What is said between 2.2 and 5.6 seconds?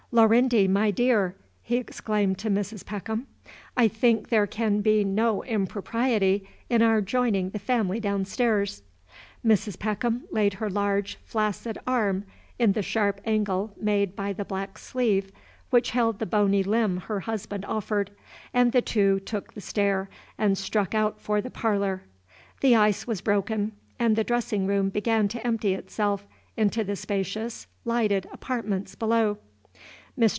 to Mrs. Peckham, "I think there can be no